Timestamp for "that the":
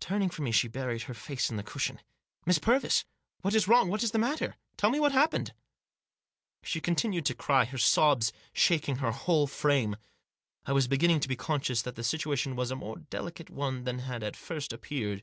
11.82-12.02